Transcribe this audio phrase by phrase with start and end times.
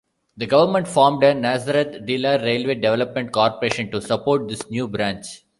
[0.35, 5.43] The government formed a Nazareth-Dilla Railway Development Corporation to support this new branch.